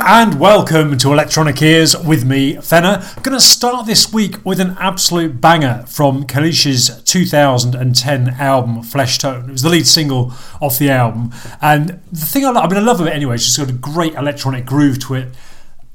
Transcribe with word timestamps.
And 0.00 0.40
welcome 0.40 0.96
to 0.98 1.12
Electronic 1.12 1.60
Ears 1.60 1.94
with 1.94 2.24
me, 2.24 2.56
Fenner. 2.56 3.06
Going 3.22 3.36
to 3.36 3.44
start 3.44 3.84
this 3.84 4.10
week 4.10 4.42
with 4.42 4.58
an 4.58 4.74
absolute 4.80 5.38
banger 5.38 5.84
from 5.86 6.24
Kelis's 6.24 7.02
2010 7.02 8.28
album 8.30 8.82
Flesh 8.82 9.18
Tone. 9.18 9.50
It 9.50 9.52
was 9.52 9.60
the 9.60 9.68
lead 9.68 9.86
single 9.86 10.32
off 10.62 10.78
the 10.78 10.88
album, 10.88 11.30
and 11.60 12.00
the 12.10 12.24
thing 12.24 12.46
I, 12.46 12.52
I 12.52 12.68
mean 12.68 12.78
I 12.78 12.80
love 12.80 13.02
it 13.02 13.08
anyway. 13.08 13.34
It's 13.34 13.44
just 13.44 13.58
got 13.58 13.68
a 13.68 13.74
great 13.74 14.14
electronic 14.14 14.64
groove 14.64 14.98
to 15.00 15.14
it. 15.14 15.34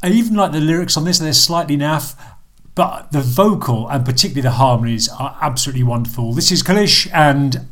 I 0.04 0.10
even 0.10 0.36
like 0.36 0.52
the 0.52 0.62
lyrics 0.62 0.96
on 0.96 1.04
this; 1.04 1.18
they're 1.18 1.34
slightly 1.34 1.76
naff, 1.76 2.16
but 2.76 3.12
the 3.12 3.22
vocal 3.22 3.88
and 3.90 4.06
particularly 4.06 4.44
the 4.44 4.52
harmonies 4.52 5.10
are 5.10 5.36
absolutely 5.42 5.84
wonderful. 5.84 6.34
This 6.34 6.52
is 6.52 6.62
Kelis 6.62 7.10
and 7.12 7.68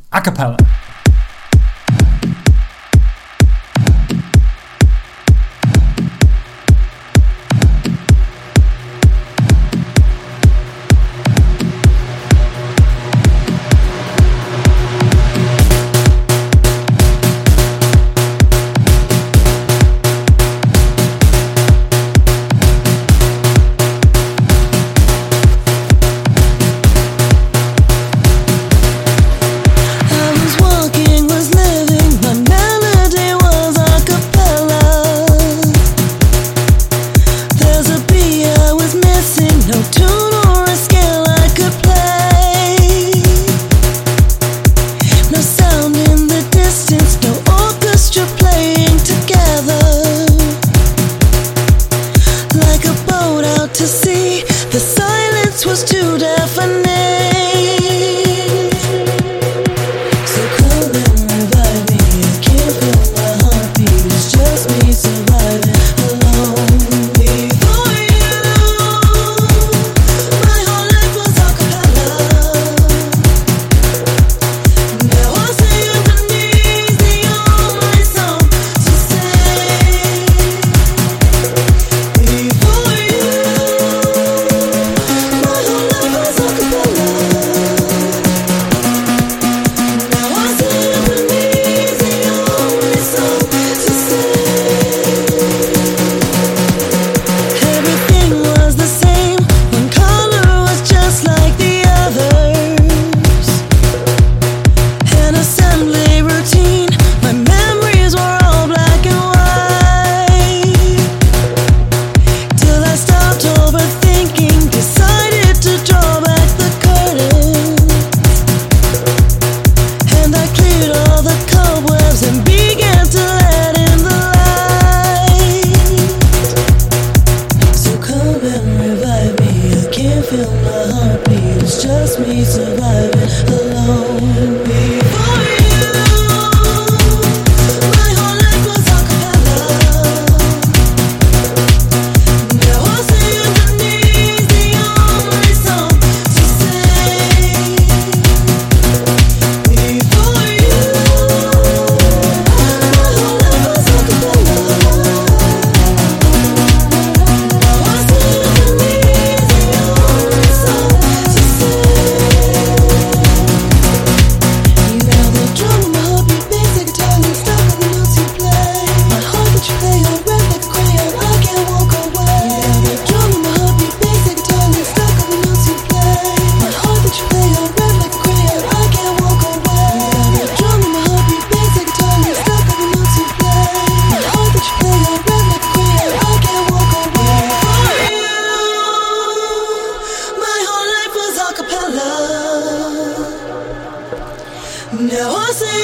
Acapella. 195.07 195.35
Wonderful. 195.35 195.74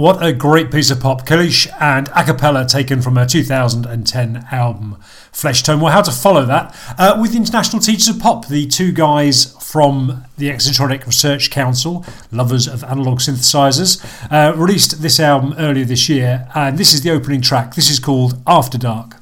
What 0.00 0.24
a 0.24 0.32
great 0.32 0.70
piece 0.70 0.90
of 0.90 0.98
pop. 0.98 1.26
Kelis 1.26 1.70
and 1.78 2.08
Acapella 2.12 2.66
taken 2.66 3.02
from 3.02 3.16
her 3.16 3.26
2010 3.26 4.46
album 4.50 4.96
Flesh 5.30 5.62
Tone. 5.62 5.78
Well, 5.78 5.92
how 5.92 6.00
to 6.00 6.10
follow 6.10 6.46
that? 6.46 6.74
Uh, 6.96 7.18
with 7.20 7.36
International 7.36 7.82
Teachers 7.82 8.08
of 8.08 8.18
Pop, 8.18 8.48
the 8.48 8.66
two 8.66 8.92
guys 8.92 9.54
from 9.62 10.24
the 10.38 10.48
Eccentronic 10.48 11.04
Research 11.04 11.50
Council, 11.50 12.02
lovers 12.32 12.66
of 12.66 12.82
analog 12.82 13.18
synthesizers, 13.18 14.02
uh, 14.32 14.56
released 14.56 15.02
this 15.02 15.20
album 15.20 15.54
earlier 15.58 15.84
this 15.84 16.08
year, 16.08 16.48
and 16.54 16.78
this 16.78 16.94
is 16.94 17.02
the 17.02 17.10
opening 17.10 17.42
track. 17.42 17.74
This 17.74 17.90
is 17.90 17.98
called 17.98 18.40
After 18.46 18.78
Dark. 18.78 19.19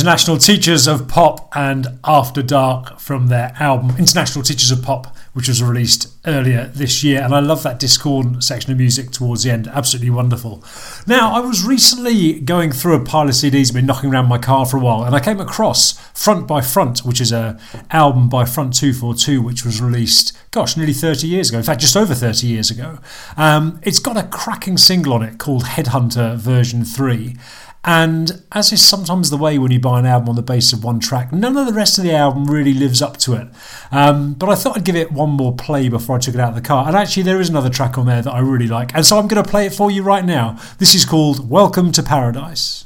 International 0.00 0.38
Teachers 0.38 0.86
of 0.86 1.08
Pop 1.08 1.54
and 1.54 1.86
After 2.04 2.42
Dark 2.42 2.98
from 2.98 3.26
their 3.26 3.52
album 3.60 3.90
International 3.98 4.42
Teachers 4.42 4.70
of 4.70 4.82
Pop, 4.82 5.14
which 5.34 5.46
was 5.46 5.62
released 5.62 6.16
earlier 6.26 6.68
this 6.74 7.04
year. 7.04 7.20
And 7.20 7.34
I 7.34 7.40
love 7.40 7.62
that 7.64 7.78
Discord 7.78 8.42
section 8.42 8.72
of 8.72 8.78
music 8.78 9.10
towards 9.10 9.42
the 9.42 9.50
end. 9.50 9.68
Absolutely 9.68 10.08
wonderful. 10.08 10.64
Now, 11.06 11.34
I 11.34 11.40
was 11.40 11.62
recently 11.62 12.40
going 12.40 12.72
through 12.72 12.94
a 12.94 13.04
pile 13.04 13.28
of 13.28 13.34
CDs, 13.34 13.74
been 13.74 13.84
knocking 13.84 14.10
around 14.10 14.26
my 14.26 14.38
car 14.38 14.64
for 14.64 14.78
a 14.78 14.80
while, 14.80 15.04
and 15.04 15.14
I 15.14 15.20
came 15.20 15.38
across 15.38 15.98
Front 16.18 16.48
by 16.48 16.62
Front, 16.62 17.00
which 17.00 17.20
is 17.20 17.30
a 17.30 17.60
album 17.90 18.30
by 18.30 18.46
Front 18.46 18.72
242, 18.72 19.42
which 19.42 19.66
was 19.66 19.82
released, 19.82 20.32
gosh, 20.50 20.78
nearly 20.78 20.94
30 20.94 21.26
years 21.26 21.50
ago. 21.50 21.58
In 21.58 21.64
fact, 21.64 21.82
just 21.82 21.96
over 21.96 22.14
30 22.14 22.46
years 22.46 22.70
ago. 22.70 23.00
Um, 23.36 23.78
it's 23.82 23.98
got 23.98 24.16
a 24.16 24.22
cracking 24.28 24.78
single 24.78 25.12
on 25.12 25.22
it 25.22 25.36
called 25.36 25.64
Headhunter 25.64 26.36
version 26.38 26.86
3. 26.86 27.36
And 27.84 28.42
as 28.52 28.72
is 28.72 28.86
sometimes 28.86 29.30
the 29.30 29.38
way 29.38 29.58
when 29.58 29.70
you 29.72 29.80
buy 29.80 29.98
an 29.98 30.06
album 30.06 30.30
on 30.30 30.36
the 30.36 30.42
basis 30.42 30.74
of 30.74 30.84
one 30.84 31.00
track, 31.00 31.32
none 31.32 31.56
of 31.56 31.66
the 31.66 31.72
rest 31.72 31.96
of 31.96 32.04
the 32.04 32.14
album 32.14 32.44
really 32.44 32.74
lives 32.74 33.00
up 33.00 33.16
to 33.18 33.32
it. 33.34 33.48
Um, 33.90 34.34
but 34.34 34.50
I 34.50 34.54
thought 34.54 34.76
I'd 34.76 34.84
give 34.84 34.96
it 34.96 35.10
one 35.12 35.30
more 35.30 35.54
play 35.54 35.88
before 35.88 36.16
I 36.16 36.18
took 36.18 36.34
it 36.34 36.40
out 36.40 36.50
of 36.50 36.54
the 36.54 36.60
car. 36.60 36.86
And 36.86 36.94
actually, 36.94 37.22
there 37.22 37.40
is 37.40 37.48
another 37.48 37.70
track 37.70 37.96
on 37.96 38.06
there 38.06 38.20
that 38.20 38.32
I 38.32 38.40
really 38.40 38.66
like. 38.68 38.94
And 38.94 39.06
so 39.06 39.18
I'm 39.18 39.28
going 39.28 39.42
to 39.42 39.50
play 39.50 39.66
it 39.66 39.72
for 39.72 39.90
you 39.90 40.02
right 40.02 40.24
now. 40.24 40.58
This 40.78 40.94
is 40.94 41.06
called 41.06 41.48
Welcome 41.48 41.90
to 41.92 42.02
Paradise. 42.02 42.84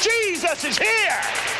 Jesus 0.00 0.64
is 0.64 0.78
here! 0.78 1.59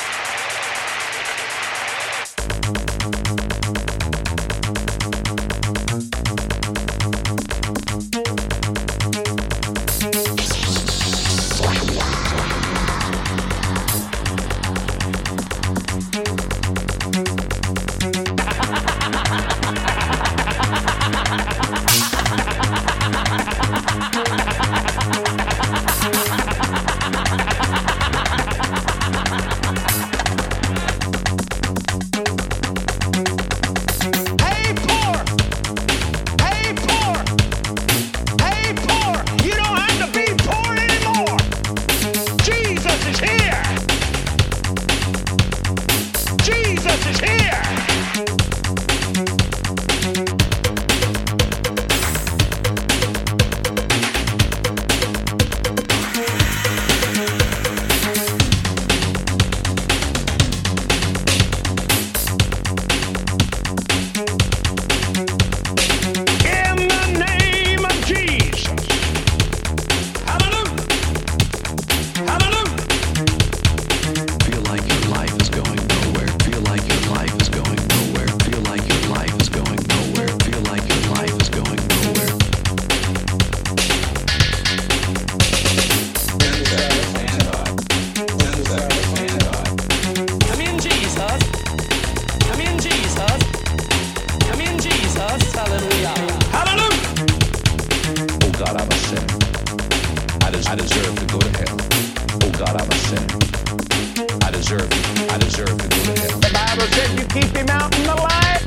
Deserve. 105.64 106.40
The 106.40 106.50
Bible 106.52 106.86
says 106.92 107.12
you 107.18 107.26
keep 107.26 107.56
him 107.56 107.68
out 107.68 107.96
in 107.96 108.04
the 108.04 108.14
light. 108.14 108.60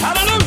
Hallelujah. 0.00 0.37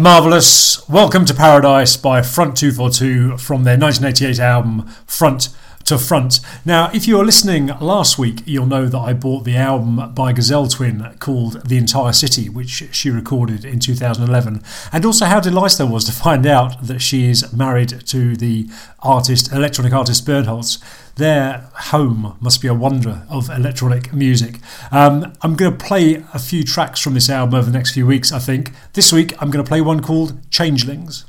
Marvellous. 0.00 0.88
Welcome 0.88 1.26
to 1.26 1.34
Paradise 1.34 1.98
by 1.98 2.22
Front 2.22 2.56
242 2.56 3.36
from 3.36 3.64
their 3.64 3.76
1988 3.76 4.40
album 4.40 4.88
Front 5.06 5.50
to 5.84 5.98
Front. 5.98 6.40
Now, 6.64 6.90
if 6.94 7.06
you 7.06 7.18
were 7.18 7.24
listening 7.24 7.66
last 7.80 8.18
week, 8.18 8.42
you'll 8.46 8.64
know 8.64 8.86
that 8.86 8.98
I 8.98 9.12
bought 9.12 9.44
the 9.44 9.56
album 9.56 10.14
by 10.14 10.32
Gazelle 10.32 10.68
Twin 10.68 11.14
called 11.18 11.68
The 11.68 11.76
Entire 11.76 12.12
City, 12.12 12.48
which 12.48 12.88
she 12.94 13.10
recorded 13.10 13.66
in 13.66 13.78
2011, 13.78 14.62
and 14.90 15.04
also 15.04 15.26
how 15.26 15.38
delighted 15.38 15.82
I 15.82 15.84
was 15.84 16.06
to 16.06 16.12
find 16.12 16.46
out 16.46 16.82
that 16.82 17.02
she 17.02 17.28
is 17.28 17.52
married 17.52 18.06
to 18.06 18.36
the 18.36 18.70
artist, 19.00 19.52
electronic 19.52 19.92
artist 19.92 20.26
Bernholz. 20.26 20.82
Their 21.20 21.68
home 21.74 22.34
must 22.40 22.62
be 22.62 22.68
a 22.68 22.72
wonder 22.72 23.26
of 23.28 23.50
electronic 23.50 24.10
music. 24.10 24.54
Um, 24.90 25.34
I'm 25.42 25.54
going 25.54 25.76
to 25.76 25.84
play 25.84 26.24
a 26.32 26.38
few 26.38 26.64
tracks 26.64 26.98
from 26.98 27.12
this 27.12 27.28
album 27.28 27.56
over 27.56 27.70
the 27.70 27.76
next 27.76 27.92
few 27.92 28.06
weeks, 28.06 28.32
I 28.32 28.38
think. 28.38 28.72
This 28.94 29.12
week, 29.12 29.34
I'm 29.38 29.50
going 29.50 29.62
to 29.62 29.68
play 29.68 29.82
one 29.82 30.00
called 30.00 30.50
Changelings. 30.50 31.26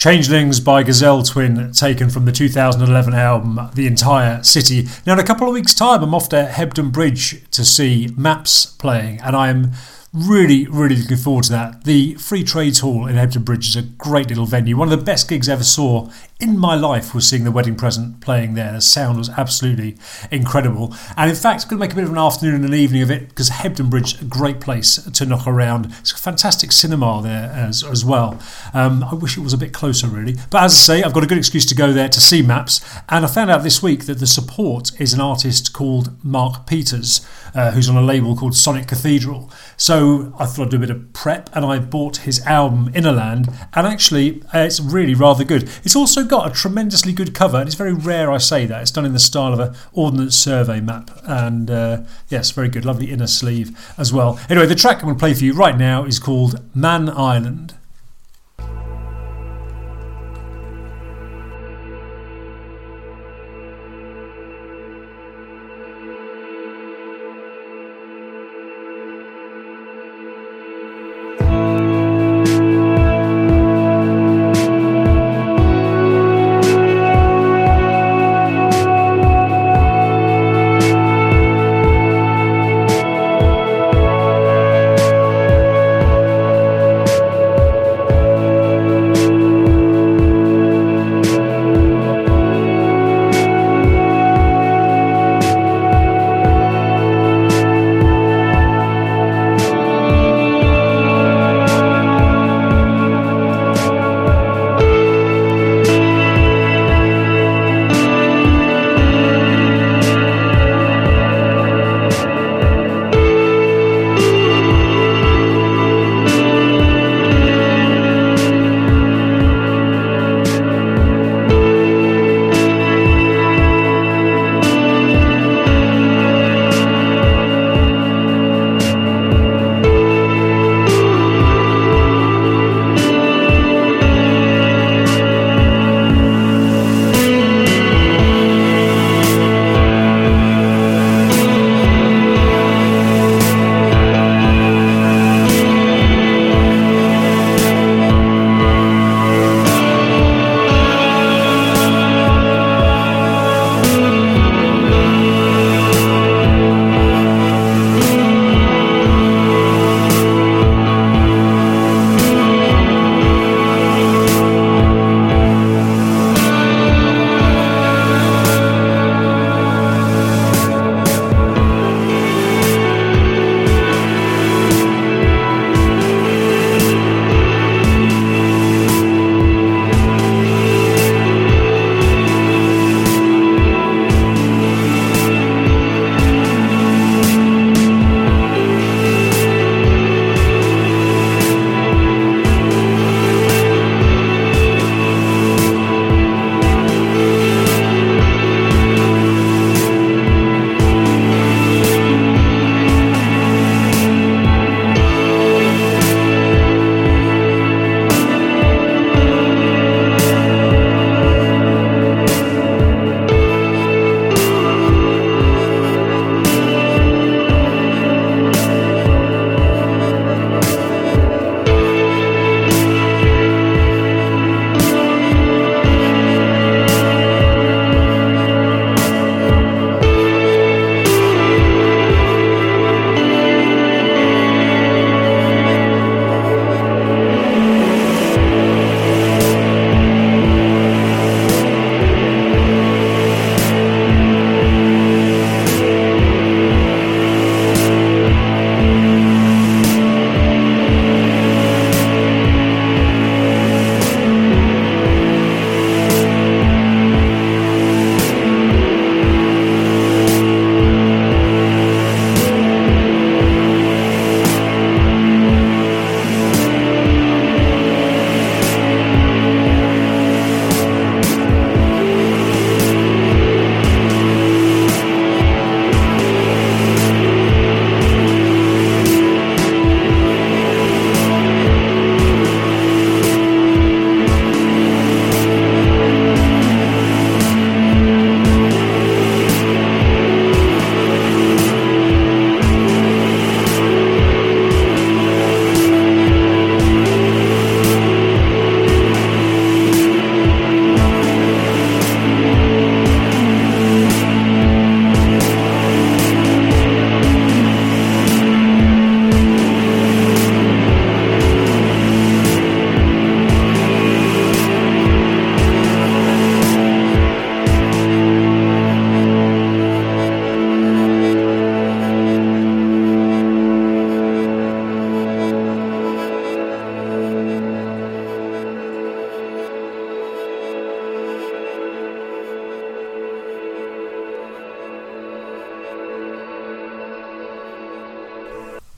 Changelings 0.00 0.60
by 0.60 0.82
Gazelle 0.82 1.22
Twin, 1.22 1.72
taken 1.72 2.08
from 2.08 2.24
the 2.24 2.32
2011 2.32 3.12
album 3.12 3.68
The 3.74 3.86
Entire 3.86 4.42
City. 4.42 4.88
Now, 5.04 5.12
in 5.12 5.18
a 5.18 5.22
couple 5.22 5.46
of 5.46 5.52
weeks' 5.52 5.74
time, 5.74 6.02
I'm 6.02 6.14
off 6.14 6.30
to 6.30 6.50
Hebden 6.50 6.90
Bridge 6.90 7.46
to 7.50 7.66
see 7.66 8.08
Maps 8.16 8.64
playing, 8.64 9.20
and 9.20 9.36
I'm 9.36 9.72
really, 10.14 10.66
really 10.68 10.96
looking 10.96 11.18
forward 11.18 11.44
to 11.44 11.52
that. 11.52 11.84
The 11.84 12.14
Free 12.14 12.44
Trades 12.44 12.78
Hall 12.78 13.06
in 13.06 13.16
Hebden 13.16 13.44
Bridge 13.44 13.68
is 13.68 13.76
a 13.76 13.82
great 13.82 14.30
little 14.30 14.46
venue. 14.46 14.74
One 14.74 14.90
of 14.90 14.98
the 14.98 15.04
best 15.04 15.28
gigs 15.28 15.50
I 15.50 15.52
ever 15.52 15.64
saw 15.64 16.08
in 16.40 16.58
my 16.58 16.74
life 16.74 17.14
was 17.14 17.28
seeing 17.28 17.44
the 17.44 17.52
Wedding 17.52 17.76
Present 17.76 18.20
playing 18.20 18.54
there. 18.54 18.72
The 18.72 18.80
sound 18.80 19.18
was 19.18 19.28
absolutely 19.28 19.96
incredible. 20.30 20.94
And 21.16 21.28
in 21.28 21.36
fact, 21.36 21.64
I'm 21.64 21.70
going 21.70 21.78
to 21.78 21.84
make 21.86 21.92
a 21.92 21.96
bit 21.96 22.04
of 22.04 22.10
an 22.10 22.18
afternoon 22.18 22.56
and 22.56 22.64
an 22.64 22.74
evening 22.74 23.02
of 23.02 23.10
it 23.10 23.28
because 23.28 23.50
Hebden 23.50 23.90
Bridge 23.90 24.20
a 24.20 24.24
great 24.24 24.60
place 24.60 24.96
to 24.96 25.26
knock 25.26 25.46
around. 25.46 25.92
It's 26.00 26.12
a 26.12 26.16
fantastic 26.16 26.72
cinema 26.72 27.20
there 27.22 27.50
as, 27.54 27.84
as 27.84 28.04
well. 28.04 28.40
Um, 28.72 29.04
I 29.04 29.14
wish 29.14 29.36
it 29.36 29.40
was 29.40 29.52
a 29.52 29.58
bit 29.58 29.72
closer, 29.72 30.06
really. 30.06 30.36
But 30.50 30.64
as 30.64 30.72
I 30.72 30.76
say, 30.76 31.02
I've 31.02 31.12
got 31.12 31.24
a 31.24 31.26
good 31.26 31.38
excuse 31.38 31.66
to 31.66 31.74
go 31.74 31.92
there 31.92 32.08
to 32.08 32.20
see 32.20 32.40
maps. 32.40 32.80
And 33.10 33.24
I 33.24 33.28
found 33.28 33.50
out 33.50 33.62
this 33.62 33.82
week 33.82 34.06
that 34.06 34.18
the 34.18 34.26
support 34.26 34.98
is 34.98 35.12
an 35.12 35.20
artist 35.20 35.74
called 35.74 36.24
Mark 36.24 36.66
Peters, 36.66 37.26
uh, 37.54 37.72
who's 37.72 37.88
on 37.88 37.96
a 37.96 38.02
label 38.02 38.34
called 38.34 38.56
Sonic 38.56 38.86
Cathedral. 38.86 39.50
So 39.76 40.32
I 40.38 40.46
thought 40.46 40.66
I'd 40.66 40.70
do 40.70 40.76
a 40.76 40.80
bit 40.80 40.90
of 40.90 41.12
prep 41.12 41.50
and 41.54 41.64
I 41.66 41.78
bought 41.80 42.18
his 42.18 42.40
album 42.46 42.90
Innerland. 42.94 43.54
And 43.74 43.86
actually, 43.86 44.42
uh, 44.54 44.60
it's 44.60 44.80
really 44.80 45.14
rather 45.14 45.44
good. 45.44 45.68
It's 45.84 45.96
also 45.96 46.24
got 46.30 46.48
a 46.48 46.54
tremendously 46.54 47.12
good 47.12 47.34
cover, 47.34 47.58
and 47.58 47.66
it's 47.66 47.76
very 47.76 47.92
rare 47.92 48.30
I 48.30 48.38
say 48.38 48.64
that. 48.64 48.82
It's 48.82 48.92
done 48.92 49.04
in 49.04 49.12
the 49.12 49.18
style 49.18 49.52
of 49.52 49.58
an 49.58 49.74
Ordnance 49.92 50.36
Survey 50.36 50.80
map, 50.80 51.10
and 51.24 51.68
uh, 51.70 52.02
yes, 52.28 52.52
very 52.52 52.68
good. 52.68 52.84
Lovely 52.84 53.10
inner 53.10 53.26
sleeve 53.26 53.76
as 53.98 54.12
well. 54.12 54.38
Anyway, 54.48 54.66
the 54.66 54.76
track 54.76 54.98
I'm 54.98 55.06
going 55.06 55.16
to 55.16 55.18
play 55.18 55.34
for 55.34 55.44
you 55.44 55.52
right 55.52 55.76
now 55.76 56.04
is 56.04 56.20
called 56.20 56.60
Man 56.74 57.08
Island. 57.08 57.74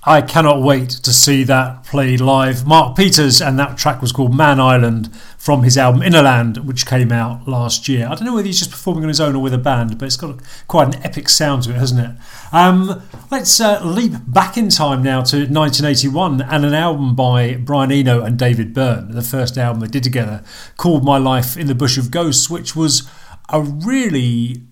I 0.04 0.20
cannot 0.20 0.60
wait 0.60 0.90
to 0.90 1.12
see 1.12 1.44
that 1.44 1.84
played 1.84 2.20
live. 2.20 2.66
Mark 2.66 2.96
Peters, 2.96 3.40
and 3.40 3.56
that 3.60 3.78
track 3.78 4.02
was 4.02 4.10
called 4.10 4.34
Man 4.36 4.58
Island 4.58 5.14
from 5.38 5.62
his 5.62 5.78
album 5.78 6.00
Innerland, 6.00 6.64
which 6.64 6.86
came 6.86 7.12
out 7.12 7.46
last 7.46 7.88
year. 7.88 8.08
I 8.08 8.16
don't 8.16 8.24
know 8.24 8.34
whether 8.34 8.48
he's 8.48 8.58
just 8.58 8.72
performing 8.72 9.04
on 9.04 9.08
his 9.08 9.20
own 9.20 9.36
or 9.36 9.38
with 9.38 9.54
a 9.54 9.58
band, 9.58 9.96
but 9.98 10.06
it's 10.06 10.16
got 10.16 10.40
quite 10.66 10.92
an 10.92 11.02
epic 11.04 11.28
sound 11.28 11.62
to 11.64 11.70
it, 11.70 11.76
hasn't 11.76 12.00
it? 12.00 12.16
Um, 12.52 13.00
let's 13.30 13.60
uh, 13.60 13.80
leap 13.84 14.14
back 14.26 14.56
in 14.56 14.70
time 14.70 15.04
now 15.04 15.22
to 15.22 15.36
1981 15.36 16.42
and 16.42 16.64
an 16.64 16.74
album 16.74 17.14
by 17.14 17.54
Brian 17.54 17.92
Eno 17.92 18.22
and 18.22 18.36
David 18.36 18.74
Byrne, 18.74 19.12
the 19.12 19.22
first 19.22 19.56
album 19.56 19.78
they 19.78 19.86
did 19.86 20.02
together, 20.02 20.42
called 20.76 21.04
My 21.04 21.18
Life 21.18 21.56
in 21.56 21.68
the 21.68 21.76
Bush 21.76 21.96
of 21.96 22.10
Ghosts, 22.10 22.50
which 22.50 22.74
was 22.74 23.08
a 23.50 23.62
really 23.62 24.62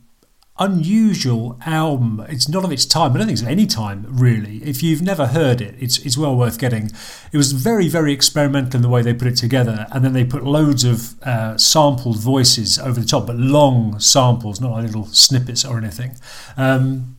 unusual 0.61 1.59
album. 1.65 2.25
It's 2.29 2.49
not 2.49 2.65
of 2.65 2.71
its 2.71 2.85
time. 2.85 3.13
I 3.13 3.19
don't 3.19 3.27
think 3.27 3.37
it's 3.37 3.43
of 3.43 3.49
any 3.49 3.67
time 3.67 4.07
really. 4.09 4.59
If 4.59 4.83
you've 4.83 5.03
never 5.03 5.29
heard 5.29 5.61
it, 5.61 5.75
it's 5.81 5.99
it's 5.99 6.19
well 6.19 6.37
worth 6.37 6.59
getting. 6.59 6.91
It 7.33 7.37
was 7.37 7.53
very 7.53 7.89
very 7.89 8.13
experimental 8.13 8.77
in 8.77 8.83
the 8.83 8.89
way 8.89 9.03
they 9.03 9.15
put 9.15 9.29
it 9.29 9.37
together, 9.37 9.87
and 9.91 10.05
then 10.05 10.13
they 10.13 10.25
put 10.25 10.45
loads 10.45 10.85
of 10.85 11.21
uh, 11.23 11.57
sampled 11.57 12.21
voices 12.21 12.79
over 12.79 13.01
the 13.01 13.07
top, 13.07 13.27
but 13.27 13.37
long 13.37 13.99
samples, 13.99 14.61
not 14.61 14.73
like 14.73 14.85
little 14.85 15.07
snippets 15.07 15.65
or 15.65 15.79
anything. 15.79 16.13
Um, 16.57 17.17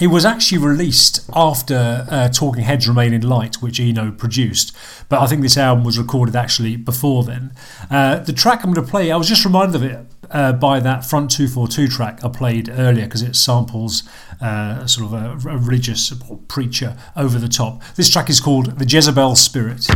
it 0.00 0.08
was 0.08 0.24
actually 0.24 0.58
released 0.58 1.28
after 1.34 2.06
uh, 2.08 2.28
Talking 2.28 2.64
Heads 2.64 2.88
Remain 2.88 3.12
in 3.12 3.22
Light, 3.22 3.56
which 3.56 3.80
Eno 3.80 4.10
produced, 4.10 4.74
but 5.08 5.20
I 5.20 5.26
think 5.26 5.42
this 5.42 5.56
album 5.56 5.84
was 5.84 5.98
recorded 5.98 6.36
actually 6.36 6.76
before 6.76 7.24
then. 7.24 7.52
Uh, 7.90 8.18
the 8.18 8.32
track 8.32 8.64
I'm 8.64 8.72
going 8.72 8.84
to 8.84 8.90
play, 8.90 9.10
I 9.10 9.16
was 9.16 9.28
just 9.28 9.44
reminded 9.44 9.74
of 9.74 9.82
it 9.82 10.06
uh, 10.30 10.52
by 10.52 10.80
that 10.80 11.04
Front 11.04 11.30
242 11.30 11.88
track 11.88 12.24
I 12.24 12.28
played 12.28 12.68
earlier 12.68 13.06
because 13.06 13.22
it 13.22 13.34
samples 13.34 14.08
uh, 14.40 14.86
sort 14.86 15.12
of 15.12 15.46
a, 15.46 15.48
a 15.48 15.58
religious 15.58 16.12
preacher 16.46 16.96
over 17.16 17.38
the 17.38 17.48
top. 17.48 17.82
This 17.96 18.08
track 18.08 18.30
is 18.30 18.40
called 18.40 18.78
The 18.78 18.86
Jezebel 18.86 19.34
Spirit. 19.36 19.88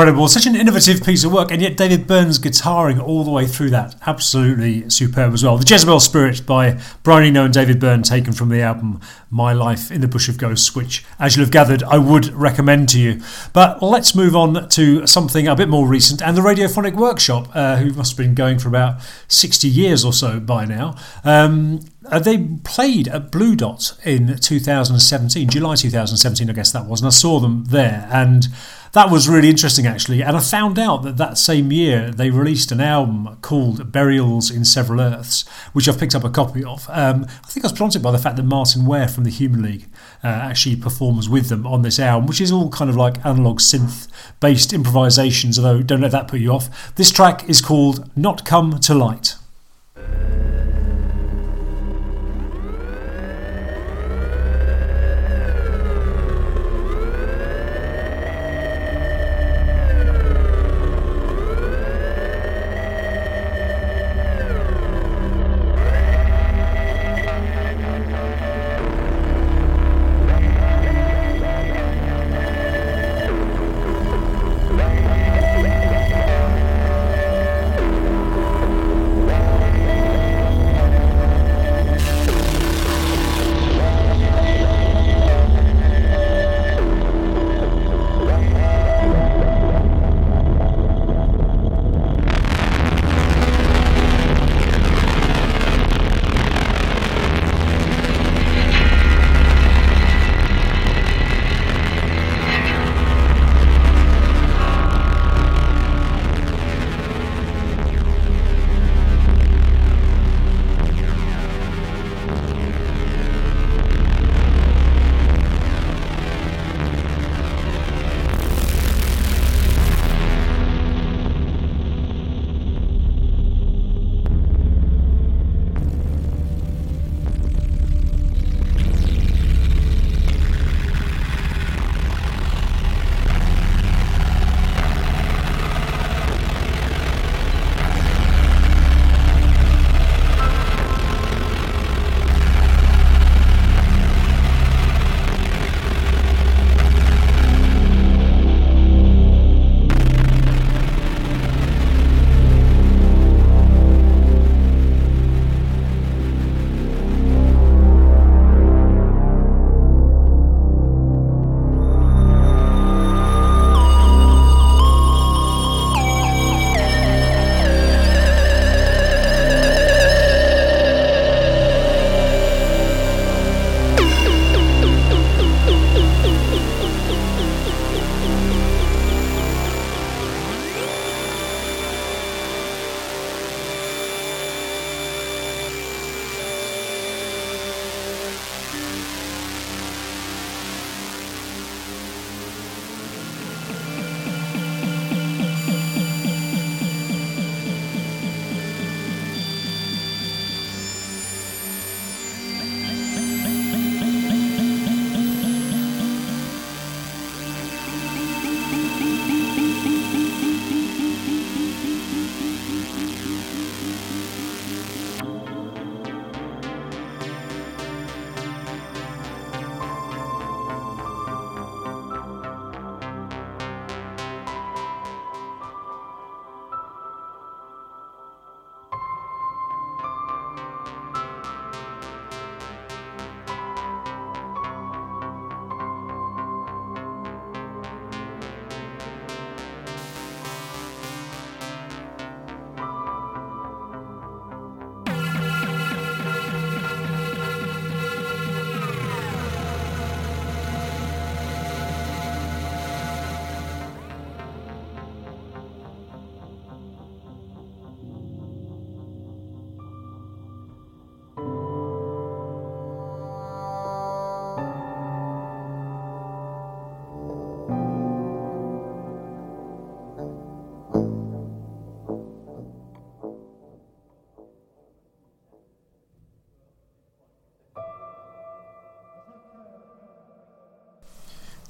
Incredible. 0.00 0.28
Such 0.28 0.46
an 0.46 0.56
innovative 0.56 1.04
piece 1.04 1.24
of 1.24 1.32
work, 1.32 1.50
and 1.52 1.60
yet 1.60 1.76
David 1.76 2.06
Byrne's 2.06 2.38
guitaring 2.38 2.98
all 3.02 3.22
the 3.22 3.30
way 3.30 3.46
through 3.46 3.68
that. 3.68 3.96
Absolutely 4.06 4.88
superb 4.88 5.34
as 5.34 5.44
well. 5.44 5.58
The 5.58 5.66
Jezebel 5.66 6.00
Spirit 6.00 6.46
by 6.46 6.80
Brian 7.02 7.26
Eno 7.26 7.44
and 7.44 7.52
David 7.52 7.78
Byrne, 7.78 8.02
taken 8.02 8.32
from 8.32 8.48
the 8.48 8.62
album 8.62 8.98
My 9.28 9.52
Life 9.52 9.90
in 9.90 10.00
the 10.00 10.08
Bush 10.08 10.30
of 10.30 10.38
Ghosts, 10.38 10.74
which, 10.74 11.04
as 11.18 11.36
you'll 11.36 11.44
have 11.44 11.52
gathered, 11.52 11.82
I 11.82 11.98
would 11.98 12.28
recommend 12.28 12.88
to 12.90 12.98
you. 12.98 13.20
But 13.52 13.82
let's 13.82 14.14
move 14.14 14.34
on 14.34 14.70
to 14.70 15.06
something 15.06 15.46
a 15.46 15.54
bit 15.54 15.68
more 15.68 15.86
recent, 15.86 16.22
and 16.22 16.34
the 16.34 16.40
Radiophonic 16.40 16.94
Workshop, 16.94 17.50
uh, 17.52 17.76
who 17.76 17.92
must 17.92 18.12
have 18.12 18.16
been 18.16 18.34
going 18.34 18.58
for 18.58 18.68
about 18.68 19.02
60 19.28 19.68
years 19.68 20.02
or 20.02 20.14
so 20.14 20.40
by 20.40 20.64
now. 20.64 20.96
Um, 21.24 21.80
uh, 22.06 22.18
they 22.18 22.38
played 22.64 23.08
at 23.08 23.30
Blue 23.30 23.54
Dot 23.54 23.98
in 24.04 24.38
2017, 24.38 25.50
July 25.50 25.74
2017, 25.74 26.48
I 26.48 26.52
guess 26.52 26.72
that 26.72 26.86
was, 26.86 27.00
and 27.00 27.06
I 27.06 27.10
saw 27.10 27.40
them 27.40 27.64
there, 27.66 28.08
and 28.10 28.48
that 28.92 29.10
was 29.10 29.28
really 29.28 29.48
interesting 29.48 29.86
actually. 29.86 30.22
And 30.22 30.36
I 30.36 30.40
found 30.40 30.78
out 30.78 31.02
that 31.02 31.16
that 31.16 31.38
same 31.38 31.70
year 31.70 32.10
they 32.10 32.30
released 32.30 32.72
an 32.72 32.80
album 32.80 33.36
called 33.40 33.92
Burials 33.92 34.50
in 34.50 34.64
Several 34.64 35.00
Earths, 35.00 35.46
which 35.72 35.88
I've 35.88 35.98
picked 35.98 36.14
up 36.14 36.24
a 36.24 36.30
copy 36.30 36.64
of. 36.64 36.86
Um, 36.88 37.26
I 37.44 37.48
think 37.48 37.64
I 37.64 37.68
was 37.68 37.76
prompted 37.76 38.02
by 38.02 38.10
the 38.10 38.18
fact 38.18 38.36
that 38.36 38.44
Martyn 38.44 38.86
Ware 38.86 39.08
from 39.08 39.24
the 39.24 39.30
Human 39.30 39.62
League 39.62 39.86
uh, 40.24 40.28
actually 40.28 40.76
performs 40.76 41.28
with 41.28 41.48
them 41.48 41.66
on 41.66 41.82
this 41.82 42.00
album, 42.00 42.26
which 42.26 42.40
is 42.40 42.50
all 42.50 42.70
kind 42.70 42.90
of 42.90 42.96
like 42.96 43.24
analog 43.24 43.60
synth 43.60 44.08
based 44.40 44.72
improvisations, 44.72 45.58
although 45.58 45.82
don't 45.82 46.00
let 46.00 46.12
that 46.12 46.28
put 46.28 46.40
you 46.40 46.50
off. 46.52 46.94
This 46.96 47.10
track 47.10 47.48
is 47.48 47.60
called 47.60 48.10
Not 48.16 48.44
Come 48.44 48.80
to 48.80 48.94
Light. 48.94 49.36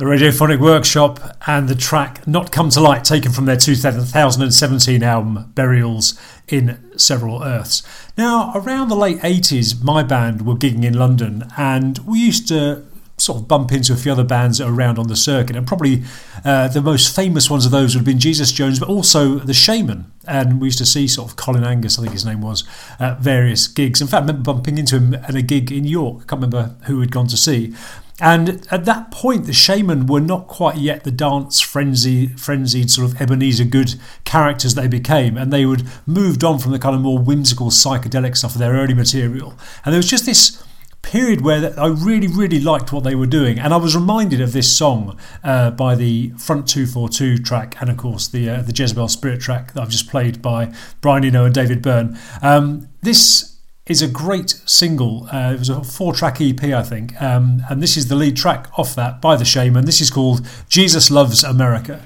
The 0.01 0.07
Radiophonic 0.07 0.61
Workshop 0.61 1.21
and 1.47 1.69
the 1.69 1.75
track 1.75 2.27
Not 2.27 2.51
Come 2.51 2.71
to 2.71 2.81
Light, 2.81 3.05
taken 3.05 3.33
from 3.33 3.45
their 3.45 3.59
2017 3.59 5.03
album 5.03 5.53
Burials 5.55 6.19
in 6.49 6.81
Several 6.97 7.43
Earths. 7.43 7.83
Now, 8.17 8.51
around 8.55 8.89
the 8.89 8.97
late 8.97 9.19
80s, 9.19 9.85
my 9.85 10.03
band 10.03 10.47
were 10.47 10.55
gigging 10.55 10.87
in 10.87 10.95
London 10.95 11.45
and 11.59 11.99
we 11.99 12.19
used 12.19 12.49
to 12.49 12.87
sort 13.19 13.43
of 13.43 13.47
bump 13.47 13.73
into 13.73 13.93
a 13.93 13.97
few 13.97 14.11
other 14.11 14.25
bands 14.25 14.59
around 14.59 14.99
on 14.99 15.09
the 15.09 15.17
circuit, 15.17 15.55
and 15.55 15.67
probably 15.67 16.03
uh, 16.45 16.69
the 16.69 16.81
most 16.81 17.15
famous 17.15 17.51
ones 17.51 17.67
of 17.67 17.71
those 17.71 17.95
would 17.95 18.01
have 18.01 18.07
been 18.07 18.19
Jesus 18.19 18.51
Jones, 18.53 18.79
but 18.79 18.89
also 18.89 19.35
the 19.35 19.53
Shamen. 19.53 20.05
And 20.27 20.61
we 20.61 20.69
used 20.69 20.79
to 20.79 20.87
see 20.87 21.07
sort 21.09 21.31
of 21.31 21.37
Colin 21.37 21.63
Angus, 21.63 21.99
I 21.99 22.03
think 22.03 22.15
his 22.15 22.25
name 22.25 22.41
was, 22.41 22.65
at 22.99 23.19
various 23.19 23.67
gigs. 23.67 24.01
In 24.01 24.07
fact, 24.07 24.23
I 24.23 24.27
remember 24.27 24.53
bumping 24.53 24.79
into 24.79 24.97
him 24.97 25.15
at 25.15 25.35
a 25.35 25.43
gig 25.43 25.71
in 25.71 25.85
York. 25.85 26.23
I 26.23 26.25
can't 26.25 26.43
remember 26.43 26.75
who 26.85 26.99
we'd 26.99 27.13
gone 27.13 27.27
to 27.27 27.37
see. 27.37 27.75
And 28.21 28.67
at 28.71 28.85
that 28.85 29.11
point, 29.11 29.47
the 29.47 29.53
Shamen 29.53 30.09
were 30.09 30.21
not 30.21 30.47
quite 30.47 30.77
yet 30.77 31.05
the 31.05 31.11
dance 31.11 31.61
frenzy, 31.61 32.29
frenzied 32.29 32.91
sort 32.91 33.11
of 33.11 33.21
Ebeneezer 33.21 33.65
Goode 33.65 33.95
characters 34.25 34.75
they 34.75 34.89
became, 34.89 35.37
and 35.37 35.53
they 35.53 35.65
would 35.65 35.89
moved 36.07 36.45
on 36.45 36.59
from 36.59 36.73
the 36.73 36.79
kind 36.79 36.95
of 36.95 37.01
more 37.01 37.19
whimsical 37.19 37.71
psychedelic 37.71 38.37
stuff 38.37 38.55
of 38.55 38.59
their 38.59 38.75
early 38.75 38.95
material. 38.95 39.55
And 39.85 39.93
there 39.93 39.99
was 39.99 40.11
just 40.11 40.27
this 40.27 40.63
period 41.03 41.41
where 41.41 41.79
I 41.81 41.87
really, 41.87 42.27
really 42.27 42.61
liked 42.61 42.93
what 42.93 43.05
they 43.05 43.15
were 43.15 43.27
doing, 43.27 43.59
and 43.59 43.73
I 43.73 43.79
was 43.79 43.97
reminded 43.97 44.41
of 44.41 44.53
this 44.53 44.71
song 44.77 45.19
uh, 45.43 45.71
by 45.71 45.95
the 45.95 46.31
Front 46.37 46.69
Two 46.69 46.87
Four 46.87 47.09
Two 47.09 47.39
track, 47.39 47.77
and 47.81 47.89
of 47.89 47.97
course 47.97 48.29
the 48.29 48.49
uh, 48.51 48.63
the 48.63 48.73
Jezebel 48.75 49.09
Spirit 49.09 49.41
track 49.41 49.73
that 49.73 49.81
I've 49.81 49.91
just 49.91 50.11
played 50.11 50.43
by 50.43 50.73
Brian 51.01 51.25
Eno 51.25 51.47
and 51.47 51.55
David 51.55 51.81
Byrne. 51.83 52.19
Um, 52.43 52.89
this 53.03 53.57
is 53.91 54.03
a 54.03 54.09
great 54.09 54.51
single. 54.67 55.27
Uh, 55.33 55.53
it 55.53 55.59
was 55.59 55.69
a 55.69 55.83
four 55.83 56.15
track 56.15 56.41
EP, 56.41 56.63
I 56.63 56.83
think, 56.85 57.21
um, 57.21 57.65
and 57.69 57.83
this 57.83 57.97
is 57.97 58.07
the 58.07 58.15
lead 58.15 58.37
track 58.37 58.69
off 58.79 58.95
that 58.95 59.21
by 59.21 59.35
the 59.35 59.43
Shamen. 59.43 59.85
This 59.85 60.01
is 60.01 60.11
called 60.11 60.47
Jesus 60.69 61.11
Loves 61.11 61.43
Amerika. 61.43 62.01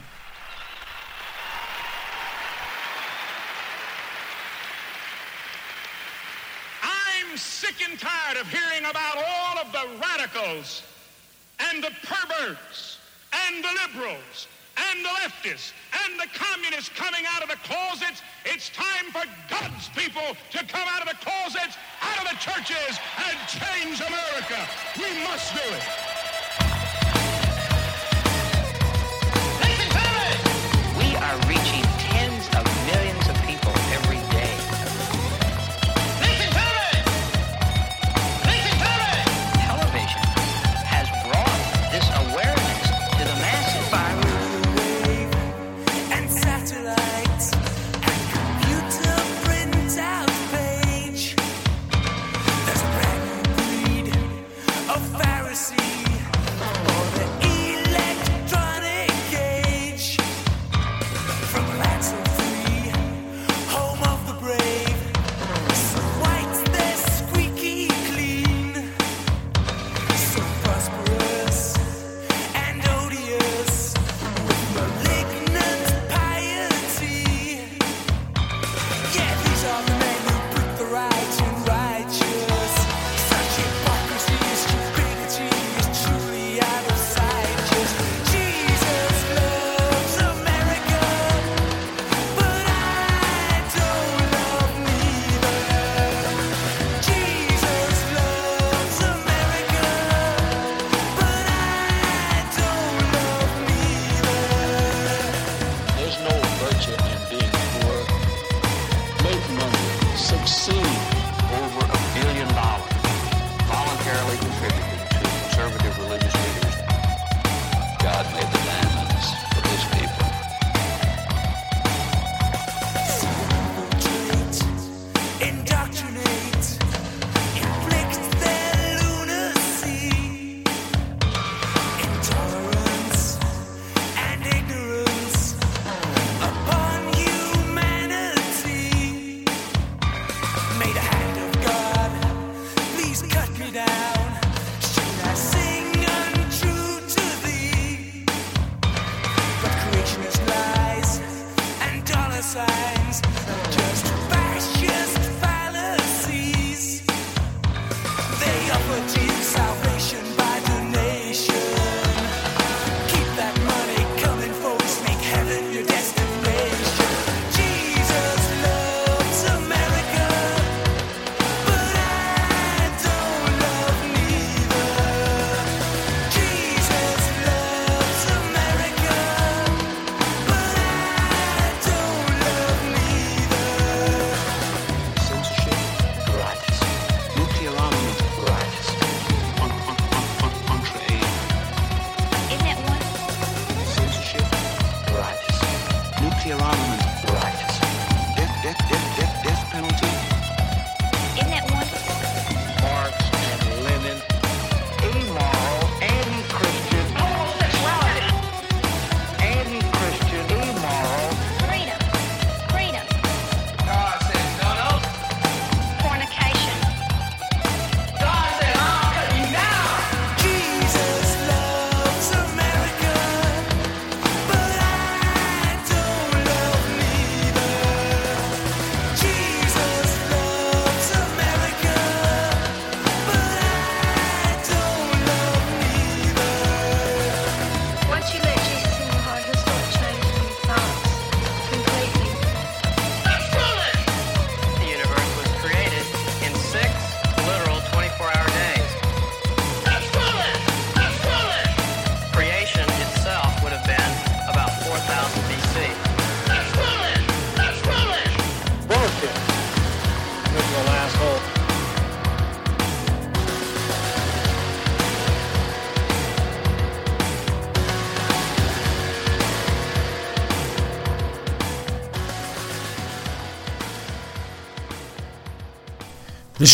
I'm 6.82 7.37
sick 7.37 7.87
and 7.87 7.99
tired 7.99 8.39
of 8.39 8.49
hearing 8.49 8.87
about 8.89 9.18
all 9.18 9.59
of 9.59 9.70
the 9.70 9.87
radicals 10.01 10.85
and 11.70 11.85
the 11.85 11.91
perverts 12.03 12.99
and 13.47 13.62
the 13.62 13.68
liberals 13.87 14.49
and 14.77 15.05
the 15.05 15.09
leftists 15.09 15.72
and 16.05 16.18
the 16.18 16.27
communists 16.35 16.91
coming 16.91 17.25
out 17.29 17.43
of 17.43 17.49
the 17.49 17.61
closets. 17.64 18.22
It's 18.45 18.70
time 18.70 19.11
for 19.12 19.25
God's 19.49 19.89
people 19.91 20.37
to 20.53 20.64
come 20.66 20.89
out 20.89 21.03
of 21.03 21.09
the 21.09 21.18
closets, 21.25 21.77
out 22.03 22.25
of 22.25 22.31
the 22.31 22.37
churches, 22.37 22.99
and 23.18 23.37
change 23.49 24.01
America. 24.01 24.61
We 24.99 25.11
must 25.25 25.55
do 25.55 25.62
it. 25.62 26.24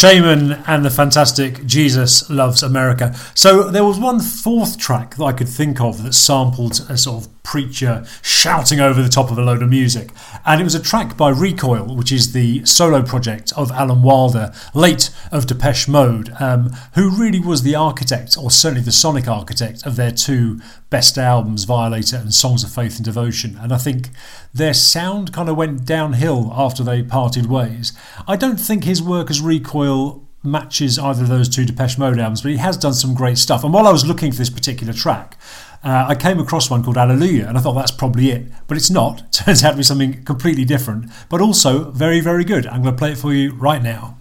Shamen 0.00 0.64
and 0.66 0.82
the 0.82 0.88
fantastic 0.88 1.66
Jesus 1.66 2.30
Loves 2.30 2.62
Amerika. 2.62 3.14
So 3.36 3.70
there 3.70 3.84
was 3.84 3.98
one 3.98 4.18
fourth 4.18 4.78
track 4.78 5.16
that 5.16 5.24
I 5.24 5.34
could 5.34 5.46
think 5.46 5.78
of 5.78 6.02
that 6.04 6.14
sampled 6.14 6.86
a 6.88 6.96
sort 6.96 7.22
of 7.22 7.39
preacher 7.50 8.06
shouting 8.22 8.78
over 8.78 9.02
the 9.02 9.08
top 9.08 9.28
of 9.28 9.36
a 9.36 9.42
load 9.42 9.60
of 9.60 9.68
music. 9.68 10.10
And 10.46 10.60
it 10.60 10.64
was 10.64 10.76
a 10.76 10.80
track 10.80 11.16
by 11.16 11.30
Recoil, 11.30 11.96
which 11.96 12.12
is 12.12 12.32
the 12.32 12.64
solo 12.64 13.02
project 13.02 13.52
of 13.56 13.72
Alan 13.72 14.02
Wilder, 14.02 14.52
late 14.72 15.10
of 15.32 15.48
Depeche 15.48 15.88
Mode, 15.88 16.32
um, 16.38 16.70
who 16.94 17.10
really 17.10 17.40
was 17.40 17.64
the 17.64 17.74
architect, 17.74 18.36
or 18.38 18.52
certainly 18.52 18.84
the 18.84 18.92
sonic 18.92 19.26
architect, 19.26 19.84
of 19.84 19.96
their 19.96 20.12
two 20.12 20.60
best 20.90 21.18
albums, 21.18 21.64
Violator 21.64 22.18
and 22.18 22.32
Songs 22.32 22.62
of 22.62 22.70
Faith 22.70 22.96
and 22.96 23.04
Devotion. 23.04 23.58
And 23.60 23.72
I 23.72 23.78
think 23.78 24.10
their 24.54 24.72
sound 24.72 25.32
kind 25.32 25.48
of 25.48 25.56
went 25.56 25.84
downhill 25.84 26.52
after 26.54 26.84
they 26.84 27.02
parted 27.02 27.46
ways. 27.46 27.92
I 28.28 28.36
don't 28.36 28.60
think 28.60 28.84
his 28.84 29.02
work 29.02 29.28
as 29.28 29.40
Recoil 29.40 30.24
matches 30.42 30.98
either 30.98 31.24
of 31.24 31.28
those 31.28 31.48
two 31.48 31.64
Depeche 31.64 31.98
Mode 31.98 32.18
albums, 32.18 32.42
but 32.42 32.52
he 32.52 32.58
has 32.58 32.76
done 32.76 32.94
some 32.94 33.12
great 33.12 33.38
stuff. 33.38 33.64
And 33.64 33.74
while 33.74 33.86
I 33.86 33.92
was 33.92 34.06
looking 34.06 34.30
for 34.32 34.38
this 34.38 34.50
particular 34.50 34.92
track, 34.92 35.36
uh, 35.82 36.06
I 36.08 36.14
came 36.14 36.38
across 36.38 36.70
one 36.70 36.84
called 36.84 36.98
Alleluia, 36.98 37.48
and 37.48 37.56
I 37.56 37.60
thought 37.60 37.72
that's 37.74 37.90
probably 37.90 38.30
it. 38.30 38.46
But 38.66 38.76
it's 38.76 38.90
not. 38.90 39.32
Turns 39.32 39.64
out 39.64 39.72
to 39.72 39.76
be 39.78 39.82
something 39.82 40.22
completely 40.24 40.64
different, 40.64 41.10
but 41.28 41.40
also 41.40 41.90
very, 41.90 42.20
very 42.20 42.44
good. 42.44 42.66
I'm 42.66 42.82
going 42.82 42.94
to 42.94 42.98
play 42.98 43.12
it 43.12 43.18
for 43.18 43.32
you 43.32 43.54
right 43.54 43.82
now. 43.82 44.18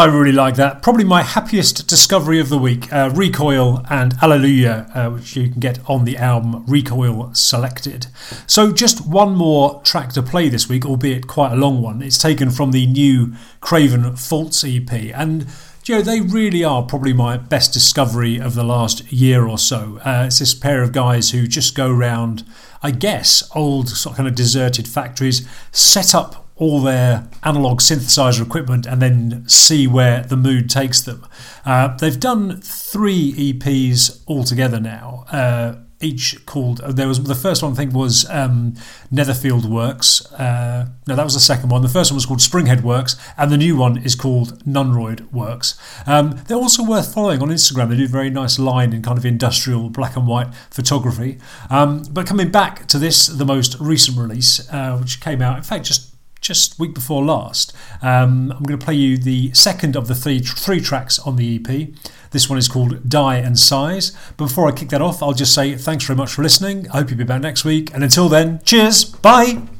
I 0.00 0.06
really 0.06 0.32
like 0.32 0.54
that. 0.54 0.80
Probably 0.80 1.04
my 1.04 1.22
happiest 1.22 1.86
discovery 1.86 2.40
of 2.40 2.48
the 2.48 2.56
week 2.56 2.90
uh, 2.90 3.10
Recoil 3.14 3.84
and 3.90 4.14
Alleluia, 4.22 4.90
uh, 4.94 5.10
which 5.10 5.36
you 5.36 5.50
can 5.50 5.60
get 5.60 5.78
on 5.90 6.06
the 6.06 6.16
album 6.16 6.64
Recoil 6.64 7.34
Selected. 7.34 8.06
So, 8.46 8.72
just 8.72 9.06
one 9.06 9.36
more 9.36 9.82
track 9.82 10.14
to 10.14 10.22
play 10.22 10.48
this 10.48 10.70
week, 10.70 10.86
albeit 10.86 11.26
quite 11.26 11.52
a 11.52 11.56
long 11.56 11.82
one. 11.82 12.00
It's 12.00 12.16
taken 12.16 12.50
from 12.50 12.70
the 12.70 12.86
new 12.86 13.34
Craven 13.60 14.16
Faults 14.16 14.64
EP. 14.64 14.90
And 14.90 15.46
you 15.84 15.96
know, 15.96 16.00
they 16.00 16.22
really 16.22 16.64
are 16.64 16.82
probably 16.82 17.12
my 17.12 17.36
best 17.36 17.74
discovery 17.74 18.40
of 18.40 18.54
the 18.54 18.64
last 18.64 19.12
year 19.12 19.46
or 19.46 19.58
so. 19.58 20.00
Uh, 20.02 20.24
it's 20.28 20.38
this 20.38 20.54
pair 20.54 20.82
of 20.82 20.92
guys 20.92 21.32
who 21.32 21.46
just 21.46 21.74
go 21.74 21.90
around, 21.90 22.46
I 22.82 22.90
guess, 22.90 23.46
old 23.54 23.90
sort 23.90 24.14
of 24.14 24.16
kind 24.16 24.28
of 24.30 24.34
deserted 24.34 24.88
factories, 24.88 25.46
set 25.72 26.14
up 26.14 26.46
all 26.60 26.80
their 26.80 27.26
analog 27.42 27.80
synthesizer 27.80 28.46
equipment 28.46 28.86
and 28.86 29.00
then 29.00 29.48
see 29.48 29.86
where 29.86 30.22
the 30.22 30.36
mood 30.36 30.68
takes 30.68 31.00
them. 31.00 31.26
Uh, 31.64 31.96
they've 31.96 32.20
done 32.20 32.60
three 32.60 33.32
EPs 33.32 34.22
altogether 34.28 34.78
now. 34.78 35.24
Uh, 35.32 35.74
each 36.02 36.46
called 36.46 36.80
uh, 36.80 36.92
there 36.92 37.06
was 37.06 37.22
the 37.24 37.34
first 37.34 37.62
one 37.62 37.72
I 37.72 37.74
think 37.74 37.92
was 37.92 38.28
um, 38.30 38.74
Netherfield 39.10 39.70
Works. 39.70 40.24
Uh, 40.32 40.88
no, 41.06 41.14
that 41.14 41.24
was 41.24 41.34
the 41.34 41.40
second 41.40 41.68
one. 41.68 41.82
The 41.82 41.88
first 41.88 42.10
one 42.10 42.16
was 42.16 42.26
called 42.26 42.40
Springhead 42.40 42.82
Works, 42.82 43.16
and 43.36 43.50
the 43.50 43.58
new 43.58 43.76
one 43.76 43.98
is 43.98 44.14
called 44.14 44.64
Nunroyd 44.64 45.30
Works. 45.30 45.78
Um, 46.06 46.40
they're 46.46 46.56
also 46.56 46.82
worth 46.82 47.12
following 47.12 47.42
on 47.42 47.48
Instagram. 47.48 47.90
They 47.90 47.96
do 47.96 48.08
very 48.08 48.30
nice 48.30 48.58
line 48.58 48.92
in 48.92 49.02
kind 49.02 49.18
of 49.18 49.26
industrial 49.26 49.90
black 49.90 50.16
and 50.16 50.26
white 50.26 50.54
photography. 50.70 51.38
Um, 51.68 52.02
but 52.10 52.26
coming 52.26 52.50
back 52.50 52.86
to 52.88 52.98
this, 52.98 53.26
the 53.26 53.44
most 53.44 53.78
recent 53.78 54.16
release, 54.16 54.66
uh, 54.72 54.96
which 54.96 55.20
came 55.20 55.42
out, 55.42 55.58
in 55.58 55.62
fact, 55.64 55.84
just 55.84 56.14
just 56.40 56.78
week 56.78 56.94
before 56.94 57.24
last. 57.24 57.74
Um, 58.02 58.52
I'm 58.52 58.62
going 58.62 58.78
to 58.78 58.84
play 58.84 58.94
you 58.94 59.18
the 59.18 59.52
second 59.54 59.96
of 59.96 60.08
the 60.08 60.14
three, 60.14 60.40
three 60.40 60.80
tracks 60.80 61.18
on 61.18 61.36
the 61.36 61.56
EP. 61.56 61.88
This 62.30 62.48
one 62.48 62.58
is 62.58 62.68
called 62.68 63.08
Die 63.08 63.36
and 63.36 63.58
Size. 63.58 64.16
But 64.36 64.46
before 64.46 64.68
I 64.68 64.72
kick 64.72 64.88
that 64.90 65.02
off, 65.02 65.22
I'll 65.22 65.32
just 65.32 65.54
say 65.54 65.76
thanks 65.76 66.04
very 66.04 66.16
much 66.16 66.32
for 66.32 66.42
listening. 66.42 66.88
I 66.90 66.98
hope 66.98 67.10
you'll 67.10 67.18
be 67.18 67.24
back 67.24 67.42
next 67.42 67.64
week. 67.64 67.92
And 67.92 68.02
until 68.02 68.28
then, 68.28 68.60
cheers. 68.64 69.04
Bye. 69.04 69.79